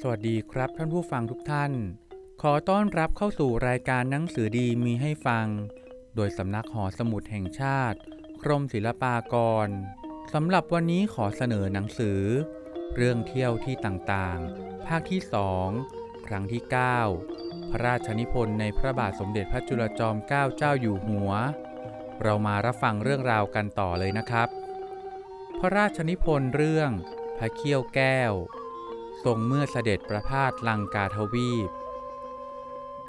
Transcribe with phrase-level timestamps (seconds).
[0.00, 1.72] สวัสดีครับท่านผู้ฟังทุกท่าน
[2.42, 5.46] ขอต้อนรับเข้าสู่รายการหนังสือดีมีให้ฟัง
[6.16, 7.98] โดยสำนักหอสมุดแห่งชาติ
[8.44, 9.36] กรมศิลปาก
[9.66, 9.68] ร
[10.34, 12.20] สำหรับวันนี้ขอเสนอหนังสือ
[12.96, 15.68] เรื่องเที่ยวที่ต่างๆ ภาคที่สอง
[16.26, 16.62] ครั้งที่
[17.16, 21.30] 9 พระราชนิพนธ์ในพระบาทสมเด็จพระจุลจอมเกล้าเจ้าอยู่หัว
[22.22, 24.48] เรามารับฟังเรื่องราวกันต่อเลยนะครับ
[25.58, 26.90] พระราชนิพนธ์เรื่อง
[27.38, 28.34] พระเขี้ยวแก้ว
[29.26, 31.70] ทรงเมื่อเสด็จประพาสลังกาทวีป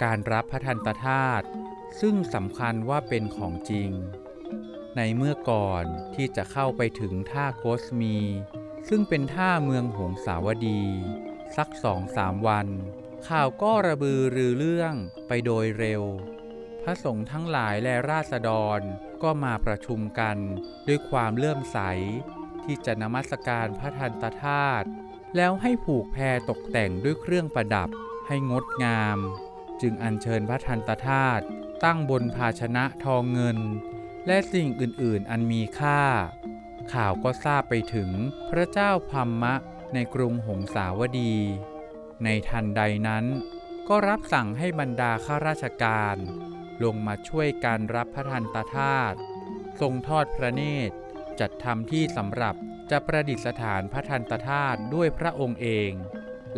[0.04, 1.46] การรับพระทันตธาตุ
[2.02, 3.92] ซึ่งสำคัญว่าเป็นของจริง
[4.96, 5.86] ในเมื่อก่อน
[6.16, 8.18] ที่จะเข้าไปถึงท่าโกสมี
[8.90, 10.84] ซึ่งเป็นท่าเมืองหงสาวดี
[11.58, 12.68] สักสองสามวัน
[13.28, 14.94] ข่าวก็ระบือรือเรื่อง
[15.28, 16.04] ไปโดยเร็ว
[16.84, 18.80] พระสงฆ์ทั้งหลายและราษฎร
[19.24, 20.38] ก็มาประชุมกัน
[20.88, 21.80] ด้วยความเลื่อมใส
[22.64, 24.90] ที่จะนมัสการพระทันตธาตุ
[25.36, 27.89] แล้วให้ผูกแพรตกแต่งด้วยเครื่องประดับ
[28.28, 29.17] ให้งดงาม
[29.81, 31.44] จึงอัญเชิญพระทันตธาตุ
[31.84, 33.59] ตั้งบนภาชนะทองเงิน
[34.28, 36.02] และสิ่งอื่นๆ อันมีค่า
[36.94, 38.09] ข่าวก็ทราบไปถึง
[38.50, 39.56] พระเจ้าพัมมะ
[39.94, 41.36] ในกรุงหงสาวดี
[42.23, 43.25] ในทันใดนั้น
[43.89, 46.17] ก็รับสั่งให้บรรดาข้าราชการ
[46.84, 49.17] ลงมาช่วยการรับพระทันตธาตุ
[49.81, 50.95] ทรงทอดพระเนตร
[51.39, 52.56] จัดทำที่สำหรับ
[52.92, 55.92] จะประดิษฐานพระทันตธาตุด้วยพระองค์เอง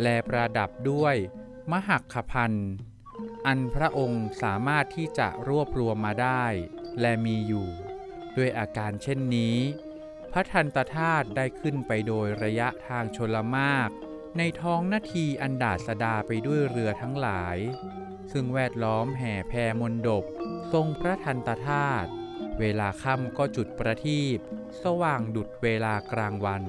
[0.02, 1.16] และประดับด้วย
[1.70, 2.70] มหักขพันธ์
[3.46, 6.44] อันพระองค์สามารถที่จะรวบรวมมาได้
[7.00, 7.68] และมีอยู่
[8.36, 9.56] ด้วยอาการเช่นนี้
[10.32, 13.88] พระทันตธาตุได้ขึ้นไปโดยระยะทางชลมาก
[14.38, 17.56] ในท้องนาทีอันดาสดาไปด้วยเรือทั้งหลาย
[18.32, 20.24] ซึ่งแวดล้อมแห่แพรมนดบ
[20.72, 22.10] ทรงพระทันตธาตุ
[22.60, 24.38] เวลาค่ำก็จุดประทีป
[24.82, 26.62] สว่างดุดเวลากลางวัน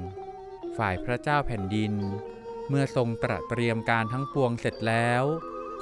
[0.77, 1.93] ฝ่ายพระเจ้าแผ่นดิน
[2.69, 5.23] เมื่อทรงตระเตรียมการทั้งปวงเสร็จแล้ว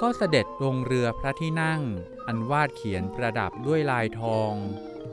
[0.00, 1.82] ก็เสด็จลงเรือพระที่นั่ง
[2.26, 4.52] อันวาดเขียนประดับด้วยลายทอง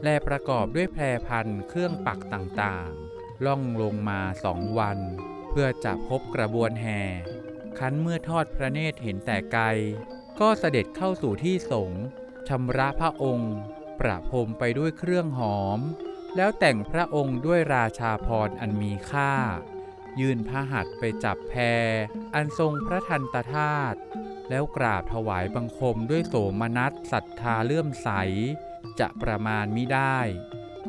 [0.04, 5.00] และประกอบด้วยแพรพันเครื่องปักต่างๆ ล่องลงมาสองวัน
[5.50, 7.02] เพื่อจะพบกระบวนแห่
[7.80, 9.66] คันเมื่อทอดพระเนตรเห็นแต่ไกล
[10.40, 12.04] ก็เสด็จเข้าสู่ที่สงฆ์
[12.48, 13.56] ชำระพระองค์
[14.00, 15.80] ประพรมไปด้วยเครื่องหอม
[16.36, 19.34] แล้วแต่งพระองค์ด้วยราชาพรอันมีค่า
[20.20, 21.54] ยื่นพระหัตถ์ไปจับแพ
[21.84, 21.90] ร
[22.36, 24.00] อันทรงพระทันตธาตุ
[24.50, 28.10] แล้วกราบถวายบังคมด้วยโสมนัสศรัทธาเลื่อมใส
[29.00, 30.20] จะประมาณมิได้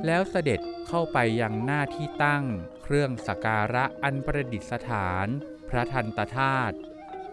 [0.07, 2.45] แล้วเสด็จเข้าไปยังหน้าที่ตั้ง
[2.83, 5.27] เครื่องสการะอันประดิษฐาน
[5.69, 6.77] พระทันตธาตุ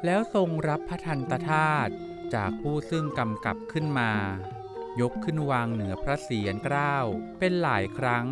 [0.06, 1.92] แล้วทรงรับพระทันตธาตุ
[2.36, 4.12] จากผู้ซึ่งกำกับขึ้นมา
[5.02, 6.96] ยกขึ้นวางเหนือพระเศียรเกล้า
[7.40, 8.28] เป็นหลายครั้ง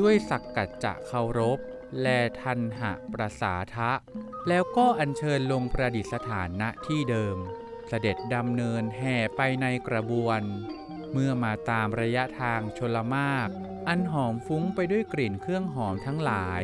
[0.00, 1.58] ด้วยสักกัจจะเคารพ
[2.00, 2.06] แล
[2.40, 3.92] ทันหะประสาทะ
[4.48, 7.36] แล้วก็อัญเชิญลงประดิษฐานณที่เดิม
[7.88, 10.40] เสด็จดำเนินแห่ไปในกระบวน
[11.12, 13.48] เมื่อมาตามระยะทางชลมาก
[13.88, 16.62] อันหอมฟุ้งไปด้วยกลิ่นเครื่องหอมทั้งหลาย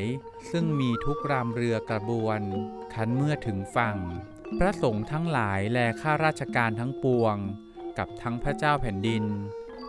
[0.51, 2.41] ซึ่งมีทุกรามเรือกระบวน
[2.95, 3.97] คันเมื่อถึงฝั่ง
[4.59, 7.37] พระสงฆ์ทั้งหลายและข้าราชการทั้งปวง
[7.99, 9.25] กับทั้งพระเจ้าแผ่นดิน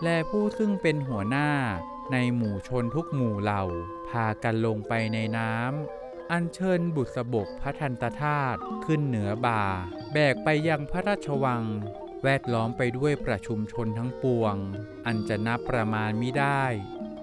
[0.04, 1.50] และผู้ซึ่งเป็นหัวหน้า
[2.12, 3.64] ในหมู่ชนทุกหมู่เหล่า
[4.10, 9.64] พากันลงไปในน้ำอัญเชิญบุษบกพระทันตธาตุขึ้นเหนือบ่า
[10.14, 11.64] แบกไปยังพระราชวัง
[12.24, 14.56] แวดล้อมไปด้วยประชุมชนทั้งปวง
[15.06, 16.64] อันจะนับประมาณมิได้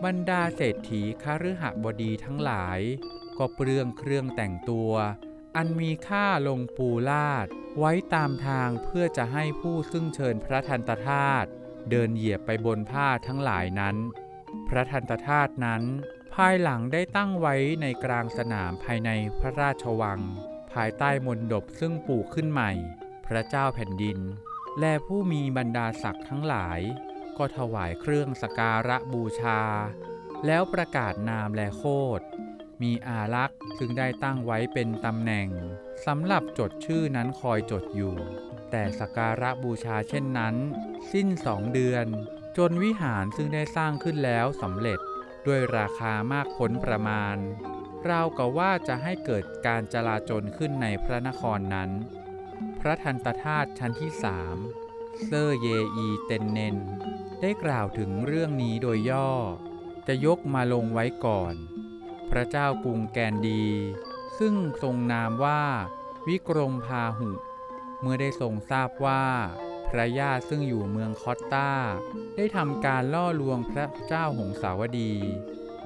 [0.04, 2.80] บรรดาเศรษฐีคฤหบดีทั้งหลาย
[3.38, 4.92] ก็เปลืองเครื่องแต่งตัว
[5.56, 7.46] อันมีค่าลงปูลาด
[7.78, 11.48] ไว้ตามทางเพื่อจะให้ผู้ซึ่งเชิญพระทันตธาตุ
[11.90, 13.96] เดินเหยียบไปบนผ้าทั้งหลายนั้น
[14.68, 15.82] พระทันตธาตุนั้น
[16.34, 20.20] ภายหลังได้ตั้งไว้ในกลางสนามภายในพระราชวัง
[20.72, 22.72] ภายใต้มนดบซึ่งปลูกขึ้นใหม่
[23.26, 24.18] พระเจ้าแผ่นดิน
[24.80, 26.80] และผู้มีบรรดาศักดิ์ทั้งหลาย
[27.38, 29.60] ก็ถวายเครื่องสการะบูชา
[30.46, 31.84] แล้วประกาศนามและโค
[32.18, 32.20] ด
[32.82, 35.48] มีอารักษ์ซึ่งได้ตั้งไว้เป็นตำแหน่ง
[36.06, 38.16] สำหรับจดชื่อนั้นคอยจดอยู่
[38.70, 40.54] แต่สการะบูชาเช่นนั้น
[41.12, 42.06] สิ้นสองเดือน
[42.58, 44.98] จนวิหารซึ่งได้สร้างขึ้นแล้วสำเร็จ
[45.46, 47.36] ด้วยราคามากพ้นประมาณ
[48.08, 51.90] ราวกับว่าจะให้เกิดการจลาจลขึ้นในพระนครนั้น
[52.80, 54.56] พระทันตธาตุชั้นที่สาม
[55.24, 55.66] เซอร์เย
[55.96, 56.76] อีเตนเนน
[57.40, 59.30] ได้กล่าวถึงเรื่องนี้โดยย่อ
[60.06, 61.54] จะยกมาลงไว้ก่อน
[62.30, 63.66] พระเจ้ากรุงแกนดี
[64.38, 65.62] ซึ่งทรงนามว่า
[66.26, 67.30] วิกรมพาหุ
[68.00, 69.24] เมื่อได้ทรงทราบว่า
[69.88, 71.72] พระญาติซึ่งอยู่เมืองคอตตา
[72.36, 75.12] ได้ทำการล่อลวงพระเจ้าหงสาวดี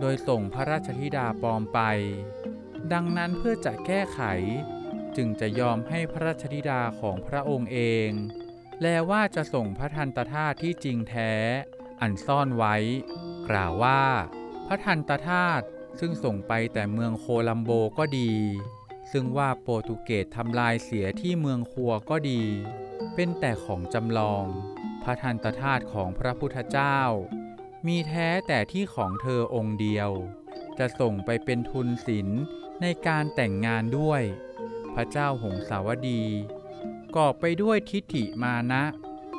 [0.00, 1.80] โดยส่งพระราชธิดาปลอมไป
[2.92, 4.20] ดังนั้นเพื่อจะแก้ไข
[5.16, 8.10] จึงจะยอมให้พระราชธิดาของพระองค์เอง
[8.82, 11.32] แลว่าจะส่งพระทันตธาตุที่จริงแท้
[12.00, 12.76] อันซ่อนไว้
[13.48, 14.02] กล่าวว่า
[14.66, 15.64] พระทันตธาตุ
[16.00, 18.32] ซึ่งส่งไปแต่เมืองโคลัมโบก็ดี
[19.12, 22.42] ซึ่งว่าโปรตุเกสทำลายเสียที่เมืองคัวก็ดี
[23.14, 24.44] เป็นแต่ของจำลอง
[25.02, 27.00] พระทันตธาตุของพระพุทธเจ้า
[27.86, 30.10] มีแท้แต่ที่ของเธอองค์เดียว
[30.78, 32.28] จะส่งไปเป็นทุนศิล
[32.80, 34.22] ในการแต่งงานด้วย
[34.94, 36.22] พระเจ้าหงสาวดี
[37.16, 38.84] ก่อไปด้วยทิฏฐิมานะ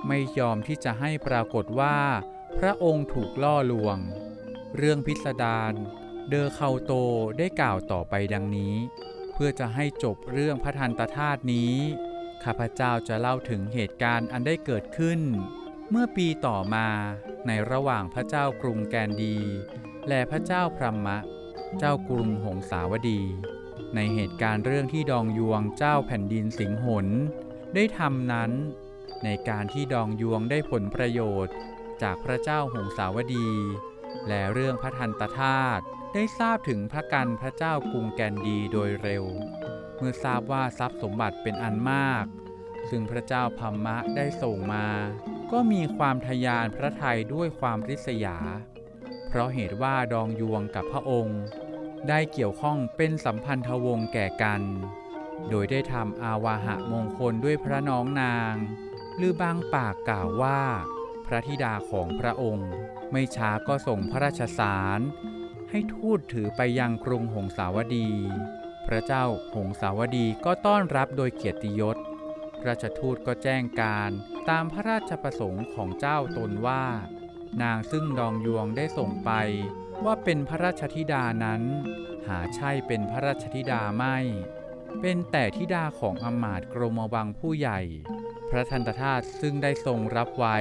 [0.08, 2.00] ไม่ยอมที่จะให้ปรากฏว่า
[2.60, 3.98] พระองค์ถูกล่อลวง
[4.78, 5.74] เรื่องพิสดาร
[6.30, 6.94] เดอเคาโต
[7.38, 8.74] ได้กล่าวต่อไปดังนี้
[9.34, 11.74] เพื่อจะให้จบเรื่องพระทันตธาตุนี้
[12.44, 15.20] ข้าพเจ้าจะเล่าถึงเหตุการณ์อันได้เกิดขึ้น
[15.90, 16.88] เมื่อปีต่อมา
[17.48, 19.38] ในระหว่างพระเจ้ากรุงแกนดี
[20.10, 21.18] และพระเจ้าพรหมะ
[21.80, 23.22] เจ้ากรุงหงสาวดี
[23.96, 27.08] ในเหตุการณ์เรื่องที่ดองยวงเจ้าแผ่นดินสิงหน
[27.76, 28.52] ได้ทำนั้น
[29.24, 31.56] ในการที่ดองยวงได้ผลประโยชน์
[32.02, 33.50] จากพระเจ้าหงสาวดี
[34.28, 35.86] และเรื่องพระทันตธาตุ
[36.18, 39.26] ได้ทราบถึงพระกันพระเจ้ากรุงแกนดีโดยเร็ว
[39.98, 42.26] เมื่อทราบว่าทรัพย์สมบัติเป็นอันมาก
[42.90, 44.88] ซึ่งพระเจ้าพัมมะได้ส่งมา
[45.52, 48.38] ก็มีความทยานพระทัยด้วยความริษยา
[49.28, 51.42] เพราะเหตุว่าดองยวงกับพระองค์
[52.10, 54.62] ได้เกี่ยวข้องเป็นสัมพันธวงศ์แก่กัน
[55.50, 58.56] โดยได้ทำอาวาหะมงคลด้วยพระน้องนาง
[59.18, 60.62] หรือบางปากกล่าวว่า
[61.26, 62.72] พระธิดาของพระองค์
[63.12, 65.02] ไม่ช้าก็ส่งพระราชสาร
[65.70, 68.10] ให้ทูตถือไปยังกรุงหงสาวดี
[68.88, 69.26] พระเจ้า
[69.56, 71.98] หงสาวดีก็ต้อนรับโดยเกียรติยศ
[72.68, 74.12] ราชทูตก็แจ้งการ
[74.50, 76.84] ตามพระราชประสงค์ของเจ้าตนว่า
[77.62, 79.32] นางซึ่งดองยวงได้ส่งไป
[80.06, 81.62] ว่าเป็นพระราชธิดานั้น
[82.28, 84.18] หาใช่เป็นพระราชธิดาไม่
[85.02, 87.80] เป็นแต่ธิดาของอมาตย์กรมวังผู้ใหญ่
[88.50, 90.58] พระทันตธาตุซึ่งได้ทรงรับไว้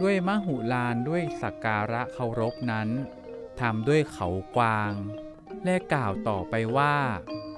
[0.00, 2.88] ด้วยมหุลานด้วยสักการะเคารพนั้น
[3.60, 4.92] ทำด้วยเขากวาง
[5.64, 6.96] และกล่าวต่อไปว่า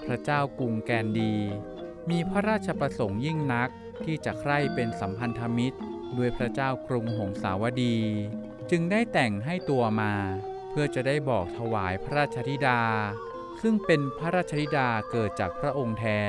[0.04, 1.34] พระเจ้ากรุงแกนดี
[2.10, 3.68] มีพระราชประสงค์ยิ่งนัก
[4.04, 5.78] ที่จะใคร่เป็นสัมพันธมิตร
[6.16, 7.96] ด้วยพระเจ้ากรุงหงสาวดี
[8.70, 10.12] จึงได้แต่งให้ตัวมา
[10.70, 12.80] เพื่อจะได้บอกถวายพระราชธิดา
[13.62, 16.20] ซึ่งเป็นพระราชธิดาเกิดจากพระองค์แท้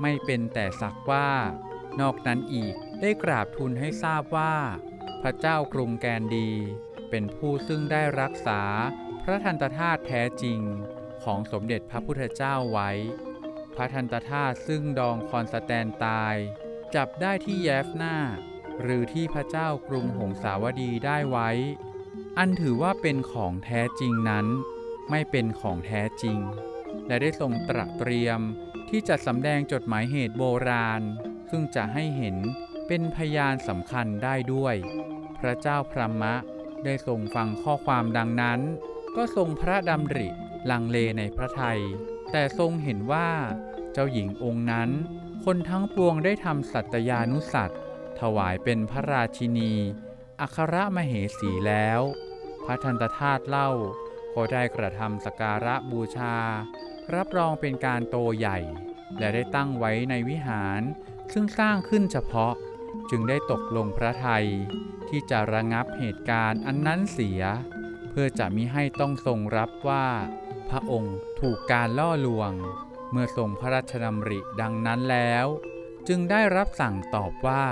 [0.00, 1.28] ไม่เป็นแต่สักว่า
[2.00, 4.54] นอกนั้นอีกได้กราบทูลให้ทราบว่า
[5.22, 6.50] พระเจ้ากรุงแกนดี
[7.10, 8.60] เป็นผู้ซึ่งได้รักษา
[9.26, 10.60] พระทันตธาตุแท้จริง
[11.24, 12.90] ของสมเด็จพระพุทธเจ้าไว้
[13.74, 16.36] พระทันตธาตุซึ่งดองคอนสแตนตาย
[16.94, 18.16] จับได้ที่แยฟนา
[18.82, 21.50] หรือที่พระเจ้ากรุงหงสาวดีได้ไว้
[22.38, 24.46] อันถือว่าเป็นของแท้จริงนั้น
[25.10, 26.38] ไม่เป็นของแท้จริง
[27.06, 28.40] และได้ทรงตระเตรียม
[28.88, 31.02] ที่จะสำแดงจดหมายเหตุโบราณ
[31.50, 32.36] ซึ่งจะให้เห็น
[32.86, 34.76] เป็นพยานสำคัญได้ด้วย
[35.38, 36.34] พระเจ้าพระมะ
[36.84, 38.60] ได้ทรงฟังข้อความดังนั้น
[39.16, 40.28] ก็ทรงพระดำริ
[40.70, 41.80] ลังเลในพระทัย
[42.32, 43.30] แต่ทรงเห็นว่า
[43.92, 44.90] เจ้าหญิงองค์นั้น
[45.44, 47.80] คนทั้งปวงได้ทำสัตยานุสัตว์
[48.20, 49.72] ถวายเป็นพระราชินี
[50.40, 52.00] อัครมเหสีแล้ว
[52.64, 53.70] พระทันตธาตุเล่า
[54.34, 56.36] ก็ได้กระทำสการะบูชา
[57.14, 58.58] รับรองเป็นการโตใหญ่
[59.18, 60.80] และได้ตั้งไว้ในวิหาร
[61.32, 62.54] ซึ่งสร้างขึ้นเฉพาะ
[63.10, 64.46] จึงได้ตกลงพระไทย
[65.08, 67.42] ที่จะระงับเหตุการณ์อันนั้นเสีย
[68.14, 70.06] พื่อจะมิให้ต้องทรงรับว่า
[70.70, 72.52] พระองค์ถูกการล่อลวง
[73.10, 75.46] เมื่อทรงพระราชดำริดังนั้นแล้ว
[76.08, 77.64] จึงได้รับสั่งตอบว่า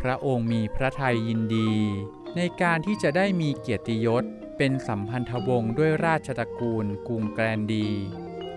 [0.00, 1.72] พระองค์มีพระทัยยินดี
[2.36, 4.24] ในการที่จะได้มีเกียรติยศ
[4.58, 7.88] เป็นสัมพันธวงศ์ด้วยราชตระกูลกรุงแกรนดี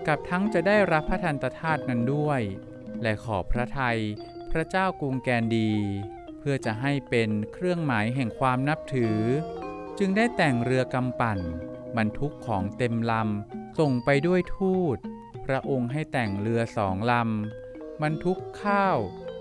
[0.06, 2.40] กับทั้งจะได้รับพระทันตธาตุนั้นด้วย
[3.02, 3.98] และขอบพระทัย
[4.50, 5.72] พระเจ้ากรุงแกนดี
[6.38, 9.18] เพื่อจะให้เป็นเครื่องหมายแห่งความนับถือ
[9.98, 11.38] จึงได้แต่งเรือกำปั่น
[11.96, 14.98] บรรทุกของเต็มลำส่งไปด้วยทูต
[15.46, 18.98] พระองค์ให้แต่งเรือสองลำบรรทุกข้าว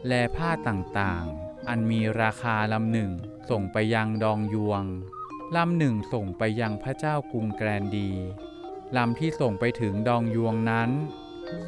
[0.07, 3.11] และผ้าต่างๆ อันมีราคาลำหนึ่ง
[3.49, 4.83] ส่งไปยังดองยวง
[5.55, 8.09] ลำหนึ่งส่งไปยังพระเจ้ากรุงแกรนดี
[8.97, 10.89] ลำที่ส่งไปถึงดองยวงนั้น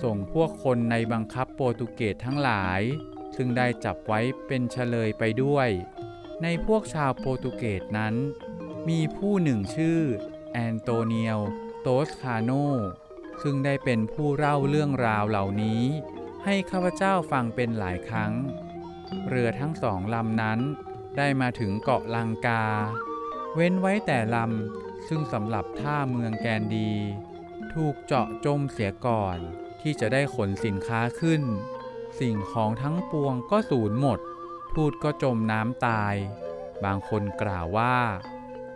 [0.03, 2.82] ส่งพวกคนในบังคับโปรตุเกสทั้งหลาย
[3.36, 5.70] ซึ่งได้จับไว้เป็นเฉลยไปด้วย
[6.44, 8.15] ในพวกชาวโปรตุเกสนั้น
[8.89, 10.00] มีผู้หนึ่งชื่อ
[10.53, 11.39] แอนโตเนียล
[11.81, 12.51] โตสคาโน
[13.41, 15.84] ซึ่งได้เป็นผู้เล่าเรื่องราวเหล่านี้
[16.46, 18.34] ให้ข้าพเจ้าฟังเป็นหลายครั้ง
[19.27, 20.60] เรือทั้งสองลำนั้น
[21.17, 22.65] ได้มาถึงเกาะลังกา
[23.55, 26.91] เว้นไว้แต่ลำ ซึ่งสำหรับท่าเมืองแกนดี
[27.74, 29.38] ถูกเจาะจมเสียก่อน
[29.81, 31.43] ที่จะได้ขนสินค้าขึ้น
[32.19, 34.19] สสิ่งของทั้งปวงก็สูญหมด
[34.74, 36.15] พูดก็จมน้ำตาย
[36.84, 37.98] บางคนกล่าวว่า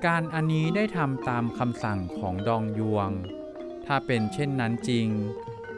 [0.05, 3.10] การอันนี้ได้ทำตามคำสั่งของดองยวง
[3.86, 5.08] ถ้าเป็นเช่นนั้นจริง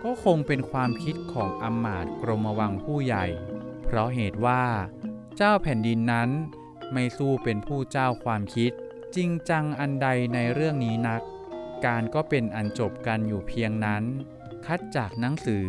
[0.04, 3.26] ก็คงเป็นความคิดของอำมาตย์กรมวังผู้ใหญ่
[3.84, 4.64] เพราะเหตุว่า
[5.38, 6.30] เจ้าแผ่นดินนั้น
[6.94, 8.72] ไม่สู้เป็นผู้เจ้าความคิด
[9.16, 11.22] จริงจังอันใดในเรื่องนี้นัก
[11.86, 14.04] การก็เป็นอันจบกันอยู่เพียงนั้น
[14.66, 15.68] คัดจากหนังสือ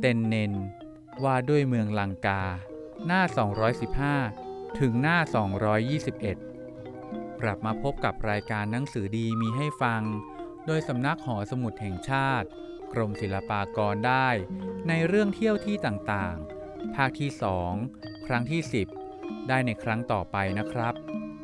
[0.00, 0.52] เตนเนน
[1.24, 2.42] ว่าด้วยเมืองลังกา
[3.06, 3.22] หน้า
[4.00, 5.18] 215 ถึงหน้า
[6.10, 6.55] 221
[7.42, 10.02] กลับมาพบกับรายการหนังสือดีมีให้ฟัง
[10.66, 12.48] โดยสำนักหอสมุดแห่งชาติ
[12.92, 14.28] กรมศิลปากรได้
[14.88, 17.30] ในเรื่องเที่ยวที่ต่างๆ ภาคที่
[17.78, 18.62] 2 ครั้งที่
[19.06, 20.94] 10 ได้ในครั้งต่อไปนะครับ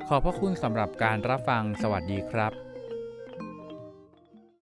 [0.09, 2.72] ขอบพระคุณสำหรับการรับฟังสวัสดีครับ